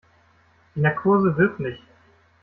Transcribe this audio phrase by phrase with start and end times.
[0.73, 1.83] Die Narkose wirkt nicht.